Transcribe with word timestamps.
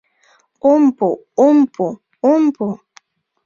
Ом 0.71 0.83
пу, 0.97 1.07
ом 1.45 1.57
пу, 1.73 1.85
ом 2.31 2.43
пу! 2.55 2.65